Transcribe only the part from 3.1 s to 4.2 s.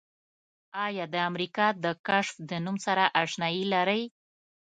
آشنایي لرئ؟